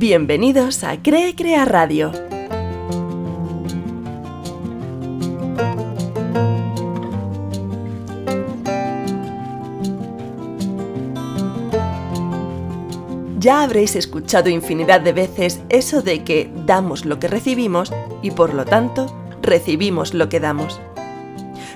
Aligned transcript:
Bienvenidos 0.00 0.84
a 0.84 1.02
Cree 1.02 1.34
Crea 1.34 1.64
Radio. 1.64 2.12
Ya 13.40 13.64
habréis 13.64 13.96
escuchado 13.96 14.48
infinidad 14.48 15.00
de 15.00 15.12
veces 15.12 15.62
eso 15.68 16.00
de 16.00 16.22
que 16.22 16.48
damos 16.64 17.04
lo 17.04 17.18
que 17.18 17.26
recibimos 17.26 17.92
y 18.22 18.30
por 18.30 18.54
lo 18.54 18.64
tanto 18.64 19.12
recibimos 19.42 20.14
lo 20.14 20.28
que 20.28 20.38
damos. 20.38 20.80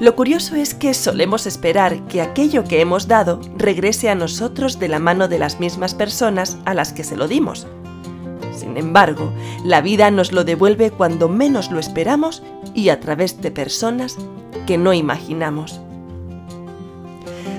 Lo 0.00 0.16
curioso 0.16 0.56
es 0.56 0.74
que 0.74 0.92
solemos 0.92 1.46
esperar 1.46 2.04
que 2.08 2.20
aquello 2.20 2.64
que 2.64 2.80
hemos 2.80 3.06
dado 3.06 3.40
regrese 3.56 4.08
a 4.08 4.16
nosotros 4.16 4.80
de 4.80 4.88
la 4.88 4.98
mano 4.98 5.28
de 5.28 5.38
las 5.38 5.60
mismas 5.60 5.94
personas 5.94 6.58
a 6.64 6.74
las 6.74 6.92
que 6.92 7.04
se 7.04 7.16
lo 7.16 7.28
dimos. 7.28 7.68
Sin 8.58 8.76
embargo, 8.76 9.32
la 9.64 9.80
vida 9.80 10.10
nos 10.10 10.32
lo 10.32 10.42
devuelve 10.42 10.90
cuando 10.90 11.28
menos 11.28 11.70
lo 11.70 11.78
esperamos 11.78 12.42
y 12.74 12.88
a 12.88 12.98
través 12.98 13.40
de 13.40 13.52
personas 13.52 14.16
que 14.66 14.76
no 14.76 14.92
imaginamos. 14.92 15.80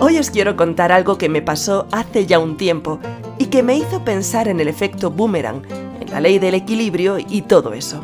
Hoy 0.00 0.18
os 0.18 0.30
quiero 0.30 0.56
contar 0.56 0.90
algo 0.90 1.16
que 1.16 1.28
me 1.28 1.42
pasó 1.42 1.86
hace 1.92 2.26
ya 2.26 2.40
un 2.40 2.56
tiempo 2.56 2.98
y 3.38 3.46
que 3.46 3.62
me 3.62 3.76
hizo 3.76 4.04
pensar 4.04 4.48
en 4.48 4.58
el 4.58 4.66
efecto 4.66 5.12
boomerang, 5.12 5.62
en 6.00 6.10
la 6.10 6.20
ley 6.20 6.40
del 6.40 6.54
equilibrio 6.54 7.18
y 7.18 7.42
todo 7.42 7.72
eso. 7.72 8.02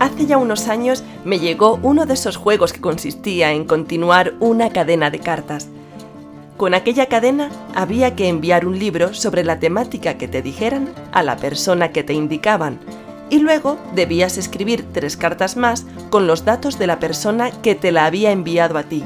Hace 0.00 0.26
ya 0.26 0.36
unos 0.36 0.66
años 0.66 1.04
me 1.24 1.38
llegó 1.38 1.78
uno 1.82 2.06
de 2.06 2.14
esos 2.14 2.36
juegos 2.36 2.72
que 2.72 2.80
consistía 2.80 3.52
en 3.52 3.66
continuar 3.66 4.34
una 4.40 4.70
cadena 4.70 5.10
de 5.10 5.20
cartas. 5.20 5.68
Con 6.60 6.74
aquella 6.74 7.06
cadena 7.06 7.48
había 7.74 8.14
que 8.14 8.28
enviar 8.28 8.66
un 8.66 8.78
libro 8.78 9.14
sobre 9.14 9.44
la 9.44 9.58
temática 9.58 10.18
que 10.18 10.28
te 10.28 10.42
dijeran 10.42 10.90
a 11.10 11.22
la 11.22 11.38
persona 11.38 11.90
que 11.90 12.04
te 12.04 12.12
indicaban 12.12 12.78
y 13.30 13.38
luego 13.38 13.78
debías 13.94 14.36
escribir 14.36 14.84
tres 14.92 15.16
cartas 15.16 15.56
más 15.56 15.86
con 16.10 16.26
los 16.26 16.44
datos 16.44 16.78
de 16.78 16.86
la 16.86 16.98
persona 16.98 17.50
que 17.50 17.74
te 17.74 17.92
la 17.92 18.04
había 18.04 18.30
enviado 18.30 18.76
a 18.76 18.82
ti, 18.82 19.02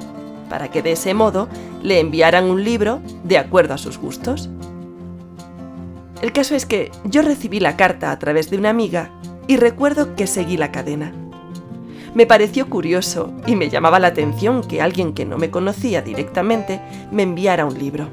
para 0.50 0.72
que 0.72 0.82
de 0.82 0.90
ese 0.90 1.14
modo 1.14 1.48
le 1.80 2.00
enviaran 2.00 2.46
un 2.46 2.64
libro 2.64 3.00
de 3.22 3.38
acuerdo 3.38 3.74
a 3.74 3.78
sus 3.78 3.98
gustos. 3.98 4.50
El 6.22 6.32
caso 6.32 6.56
es 6.56 6.66
que 6.66 6.90
yo 7.04 7.22
recibí 7.22 7.60
la 7.60 7.76
carta 7.76 8.10
a 8.10 8.18
través 8.18 8.50
de 8.50 8.58
una 8.58 8.70
amiga 8.70 9.12
y 9.46 9.58
recuerdo 9.58 10.16
que 10.16 10.26
seguí 10.26 10.56
la 10.56 10.72
cadena. 10.72 11.12
Me 12.14 12.26
pareció 12.26 12.70
curioso 12.70 13.32
y 13.44 13.56
me 13.56 13.68
llamaba 13.68 13.98
la 13.98 14.08
atención 14.08 14.62
que 14.62 14.80
alguien 14.80 15.14
que 15.14 15.24
no 15.24 15.36
me 15.36 15.50
conocía 15.50 16.00
directamente 16.00 16.80
me 17.10 17.24
enviara 17.24 17.66
un 17.66 17.76
libro. 17.76 18.08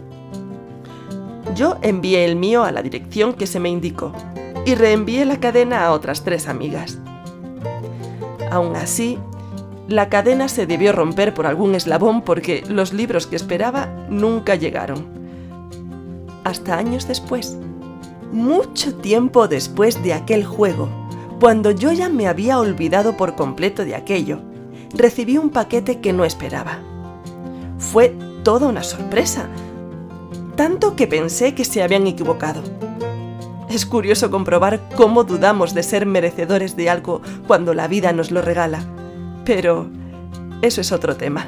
Yo 1.56 1.78
envié 1.84 2.26
el 2.26 2.36
mío 2.36 2.64
a 2.64 2.72
la 2.72 2.82
dirección 2.82 3.34
que 3.34 3.46
se 3.46 3.60
me 3.60 3.70
indicó 3.70 4.12
y 4.66 4.74
reenvié 4.74 5.26
la 5.26 5.40
cadena 5.40 5.86
a 5.86 5.92
otras 5.92 6.24
tres 6.24 6.48
amigas. 6.48 6.98
Aún 8.50 8.76
así, 8.76 9.20
la 9.88 10.10
cadena 10.10 10.48
se 10.50 10.66
debió 10.66 10.94
romper 10.94 11.34
por 11.34 11.46
algún 11.46 11.76
eslabón 11.76 12.22
porque 12.24 12.64
los 12.68 12.94
libros 12.94 13.28
que 13.28 13.36
esperaba 13.36 13.88
nunca 14.10 14.56
llegaron. 14.56 15.06
Hasta 16.44 16.78
años 16.78 17.08
después, 17.08 17.58
mucho 18.32 18.96
tiempo 18.96 19.48
después 19.48 20.02
de 20.02 20.14
aquel 20.14 20.44
juego, 20.44 20.90
cuando 21.42 21.72
yo 21.72 21.92
ya 21.92 22.08
me 22.08 22.28
había 22.28 22.60
olvidado 22.60 23.18
por 23.18 23.34
completo 23.36 23.84
de 23.84 23.96
aquello, 23.96 24.42
recibí 24.94 25.40
un 25.40 25.50
paquete 25.50 26.00
que 26.00 26.14
no 26.14 26.24
esperaba. 26.24 26.78
Fue 27.80 28.16
toda 28.44 28.68
una 28.68 28.84
sorpresa, 28.84 29.48
tanto 30.56 30.96
que 30.96 31.08
pensé 31.08 31.56
que 31.56 31.66
se 31.66 31.82
habían 31.82 32.06
equivocado. 32.06 32.62
Es 33.72 33.88
curioso 33.88 34.30
comprobar 34.30 34.88
cómo 34.96 35.24
dudamos 35.24 35.74
de 35.74 35.82
ser 35.82 36.06
merecedores 36.06 36.76
de 36.76 36.92
algo 36.92 37.24
cuando 37.48 37.74
la 37.74 37.88
vida 37.88 38.14
nos 38.14 38.30
lo 38.30 38.44
regala, 38.44 38.86
pero 39.44 39.90
eso 40.62 40.80
es 40.80 40.92
otro 40.92 41.18
tema. 41.18 41.48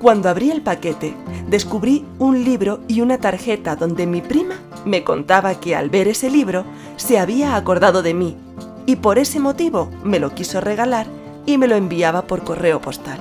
Cuando 0.00 0.28
abrí 0.28 0.50
el 0.50 0.62
paquete, 0.62 1.14
descubrí 1.48 2.04
un 2.18 2.44
libro 2.44 2.80
y 2.88 3.00
una 3.00 3.18
tarjeta 3.18 3.76
donde 3.76 4.06
mi 4.06 4.20
prima 4.20 4.56
me 4.84 5.02
contaba 5.04 5.54
que 5.60 5.74
al 5.74 5.88
ver 5.90 6.08
ese 6.08 6.30
libro 6.30 6.64
se 6.96 7.18
había 7.18 7.56
acordado 7.56 8.02
de 8.02 8.14
mí 8.14 8.36
y 8.86 8.96
por 8.96 9.18
ese 9.18 9.40
motivo 9.40 9.90
me 10.02 10.18
lo 10.18 10.34
quiso 10.34 10.60
regalar 10.60 11.06
y 11.46 11.58
me 11.58 11.68
lo 11.68 11.76
enviaba 11.76 12.26
por 12.26 12.44
correo 12.44 12.80
postal. 12.80 13.18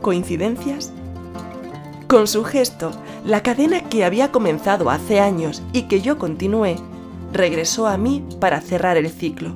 ¿Coincidencias? 0.00 0.92
Con 2.08 2.26
su 2.26 2.44
gesto, 2.44 2.90
la 3.24 3.42
cadena 3.42 3.88
que 3.88 4.04
había 4.04 4.32
comenzado 4.32 4.90
hace 4.90 5.20
años 5.20 5.62
y 5.72 5.82
que 5.82 6.00
yo 6.00 6.18
continué, 6.18 6.76
regresó 7.32 7.86
a 7.86 7.96
mí 7.96 8.24
para 8.40 8.60
cerrar 8.60 8.96
el 8.96 9.08
ciclo. 9.10 9.54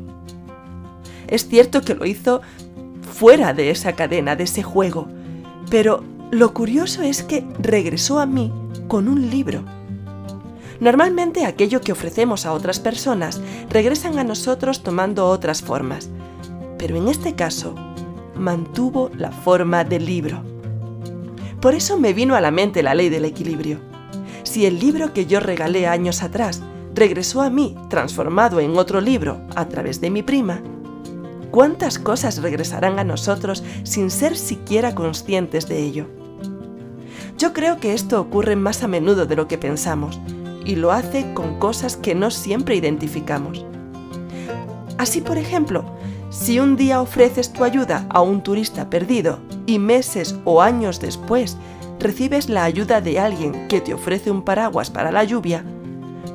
Es 1.27 1.49
cierto 1.49 1.83
que 1.83 1.95
lo 1.95 2.07
hizo 2.07 2.41
fuera 3.13 3.53
de 3.53 3.71
esa 3.71 3.95
cadena, 3.95 4.37
de 4.37 4.45
ese 4.45 4.63
juego, 4.63 5.09
pero 5.71 6.03
lo 6.31 6.53
curioso 6.55 7.03
es 7.03 7.23
que 7.23 7.47
regresó 7.59 8.19
a 8.19 8.27
mí 8.27 8.53
con 8.89 9.09
un 9.09 9.31
libro. 9.31 9.65
Normalmente 10.81 11.47
aquello 11.47 11.81
que 11.81 11.93
ofrecemos 11.93 12.45
a 12.45 12.53
otras 12.53 12.81
personas 12.81 13.41
regresan 13.71 14.19
a 14.19 14.25
nosotros 14.25 14.83
tomando 14.83 15.27
otras 15.27 15.63
formas, 15.63 16.11
pero 16.79 16.97
en 16.97 17.09
este 17.09 17.35
caso 17.35 17.75
mantuvo 18.35 19.11
la 19.17 19.31
forma 19.31 19.85
del 19.85 20.05
libro. 20.05 20.43
Por 21.61 21.75
eso 21.75 21.99
me 21.99 22.13
vino 22.13 22.35
a 22.35 22.41
la 22.41 22.51
mente 22.51 22.83
la 22.83 22.95
ley 22.95 23.09
del 23.09 23.25
equilibrio. 23.25 23.81
Si 24.43 24.67
el 24.67 24.79
libro 24.79 25.13
que 25.13 25.27
yo 25.27 25.41
regalé 25.41 25.87
años 25.87 26.23
atrás 26.23 26.63
regresó 26.95 27.43
a 27.43 27.51
mí 27.51 27.77
transformado 27.89 28.61
en 28.61 28.77
otro 28.77 29.01
libro 29.01 29.41
a 29.55 29.67
través 29.69 30.01
de 30.01 30.11
mi 30.11 30.23
prima, 30.23 30.61
cuántas 31.57 31.99
cosas 31.99 32.43
regresarán 32.43 32.99
a 32.99 33.05
nosotros 33.05 33.65
sin 33.83 34.11
ser 34.11 34.37
siquiera 34.37 34.95
conscientes 34.95 35.67
de 35.67 35.83
ello. 35.83 36.05
Yo 37.39 37.55
creo 37.55 37.79
que 37.79 37.95
esto 37.95 38.21
ocurre 38.21 38.57
más 38.57 38.83
a 38.83 38.89
menudo 38.89 39.25
de 39.25 39.37
lo 39.37 39.49
que 39.49 39.57
pensamos, 39.57 40.21
y 40.67 40.77
lo 40.77 40.93
hace 40.93 41.33
con 41.33 41.59
cosas 41.59 41.97
que 41.97 42.15
no 42.15 42.31
siempre 42.31 42.77
identificamos. 42.77 43.65
Así, 44.99 45.23
por 45.23 45.39
ejemplo, 45.39 45.87
si 46.29 46.61
un 46.61 46.77
día 46.77 47.01
ofreces 47.01 47.51
tu 47.51 47.65
ayuda 47.65 48.05
a 48.11 48.21
un 48.21 48.43
turista 48.43 48.91
perdido 48.91 49.39
y 49.65 49.79
meses 49.79 50.37
o 50.45 50.61
años 50.61 51.01
después 51.01 51.57
recibes 51.99 52.51
la 52.51 52.65
ayuda 52.65 53.01
de 53.01 53.19
alguien 53.19 53.67
que 53.69 53.81
te 53.81 53.95
ofrece 53.95 54.31
un 54.31 54.43
paraguas 54.43 54.91
para 54.91 55.11
la 55.11 55.25
lluvia, 55.25 55.65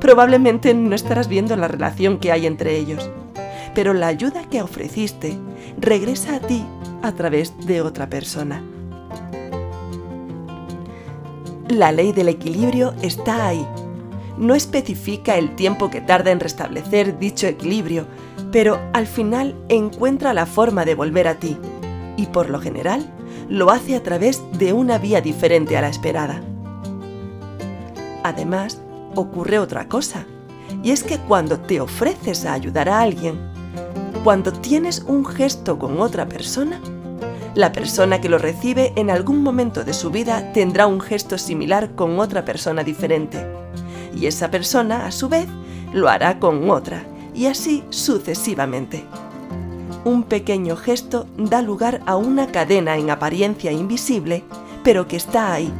probablemente 0.00 0.74
no 0.74 0.96
estarás 0.96 1.28
viendo 1.28 1.54
la 1.54 1.68
relación 1.68 2.18
que 2.18 2.32
hay 2.32 2.44
entre 2.44 2.76
ellos 2.76 3.08
pero 3.74 3.94
la 3.94 4.08
ayuda 4.08 4.44
que 4.48 4.62
ofreciste 4.62 5.38
regresa 5.78 6.36
a 6.36 6.40
ti 6.40 6.64
a 7.02 7.12
través 7.12 7.54
de 7.66 7.80
otra 7.80 8.08
persona. 8.08 8.62
La 11.68 11.90
ley 11.90 12.12
del 12.12 12.28
equilibrio 12.28 12.92
está 13.02 13.46
ahí. 13.46 13.66
No 14.36 14.54
especifica 14.54 15.36
el 15.36 15.54
tiempo 15.56 15.90
que 15.90 16.00
tarda 16.00 16.30
en 16.30 16.40
restablecer 16.40 17.18
dicho 17.18 17.46
equilibrio, 17.46 18.06
pero 18.50 18.78
al 18.92 19.06
final 19.06 19.54
encuentra 19.68 20.34
la 20.34 20.46
forma 20.46 20.84
de 20.84 20.94
volver 20.94 21.28
a 21.28 21.36
ti, 21.36 21.56
y 22.16 22.26
por 22.26 22.50
lo 22.50 22.60
general 22.60 23.10
lo 23.48 23.70
hace 23.70 23.96
a 23.96 24.02
través 24.02 24.42
de 24.58 24.72
una 24.72 24.98
vía 24.98 25.20
diferente 25.20 25.76
a 25.76 25.80
la 25.80 25.88
esperada. 25.88 26.42
Además, 28.22 28.80
ocurre 29.14 29.58
otra 29.58 29.88
cosa, 29.88 30.26
y 30.82 30.90
es 30.90 31.02
que 31.02 31.18
cuando 31.18 31.58
te 31.58 31.80
ofreces 31.80 32.44
a 32.44 32.52
ayudar 32.52 32.88
a 32.88 33.00
alguien, 33.00 33.38
cuando 34.22 34.52
tienes 34.52 35.04
un 35.08 35.26
gesto 35.26 35.80
con 35.80 36.00
otra 36.00 36.28
persona, 36.28 36.80
la 37.56 37.72
persona 37.72 38.20
que 38.20 38.28
lo 38.28 38.38
recibe 38.38 38.92
en 38.94 39.10
algún 39.10 39.42
momento 39.42 39.82
de 39.82 39.92
su 39.92 40.10
vida 40.10 40.52
tendrá 40.52 40.86
un 40.86 41.00
gesto 41.00 41.38
similar 41.38 41.96
con 41.96 42.20
otra 42.20 42.44
persona 42.44 42.84
diferente. 42.84 43.44
Y 44.14 44.26
esa 44.26 44.48
persona, 44.48 45.06
a 45.06 45.10
su 45.10 45.28
vez, 45.28 45.48
lo 45.92 46.08
hará 46.08 46.38
con 46.38 46.70
otra, 46.70 47.04
y 47.34 47.46
así 47.46 47.82
sucesivamente. 47.90 49.02
Un 50.04 50.22
pequeño 50.22 50.76
gesto 50.76 51.26
da 51.36 51.60
lugar 51.60 52.00
a 52.06 52.16
una 52.16 52.46
cadena 52.46 52.96
en 52.96 53.10
apariencia 53.10 53.72
invisible, 53.72 54.44
pero 54.84 55.08
que 55.08 55.16
está 55.16 55.52
ahí. 55.52 55.72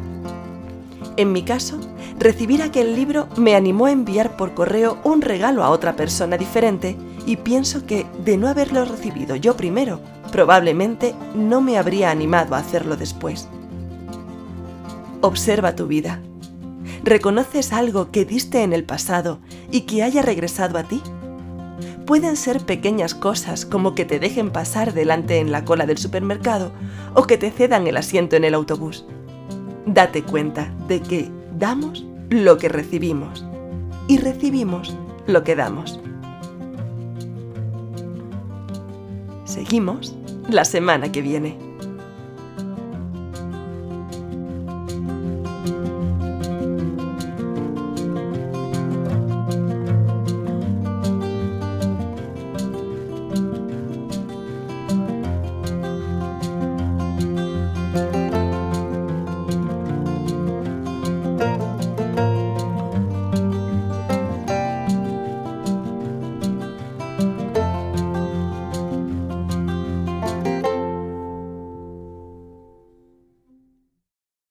En 1.17 1.31
mi 1.31 1.43
caso, 1.45 1.79
recibir 2.19 2.61
aquel 2.61 2.97
libro 2.97 3.29
me 3.37 3.55
animó 3.55 3.87
a 3.87 3.93
enviar 3.93 4.37
por 4.37 4.53
correo 4.55 4.99
un 5.05 5.23
regalo 5.23 5.62
a 5.62 5.71
otra 5.71 5.95
persona 5.95 6.37
diferente 6.37 6.97
y 7.27 7.37
pienso 7.37 7.87
que, 7.87 8.07
de 8.25 8.37
no 8.37 8.49
haberlo 8.49 8.85
recibido 8.85 9.37
yo 9.37 9.57
primero, 9.57 10.01
probablemente 10.31 11.15
no 11.35 11.61
me 11.61 11.79
habría 11.79 12.11
animado 12.11 12.55
a 12.55 12.59
hacerlo 12.59 12.97
después. 12.97 13.49
Observa 15.21 15.77
tu 15.77 15.87
vida. 15.87 16.21
¿Reconoces 17.05 17.73
algo 17.73 18.11
que 18.11 18.25
diste 18.25 18.63
en 18.63 18.73
el 18.73 18.85
pasado 18.85 19.41
y 19.71 19.83
que 19.83 20.03
haya 20.03 20.23
regresado 20.23 20.79
a 20.79 20.85
ti? 20.85 21.03
Pueden 22.07 22.37
ser 22.37 22.61
pequeñas 22.61 23.15
cosas 23.15 23.65
como 23.65 23.95
que 23.95 24.05
te 24.05 24.19
dejen 24.19 24.51
pasar 24.51 24.93
delante 24.93 25.39
en 25.39 25.53
la 25.53 25.65
cola 25.65 25.87
del 25.87 25.99
supermercado 25.99 26.73
o 27.15 27.25
que 27.25 27.39
te 27.39 27.51
cedan 27.51 27.87
el 27.87 27.97
asiento 27.97 28.37
en 28.37 28.45
el 28.45 28.55
autobús. 28.55 29.05
date 29.87 30.23
cuenta 30.23 30.73
de 30.87 31.01
que 31.01 31.29
damos 31.59 32.05
lo 32.31 32.57
que 32.57 32.69
recibimos 32.69 33.45
y 34.09 34.19
recibimos 34.19 34.97
lo 35.27 35.45
que 35.45 35.57
damos. 35.57 36.01
Seguimos 39.52 40.14
la 40.49 40.64
semana 40.64 41.12
que 41.12 41.20
viene. 41.20 41.72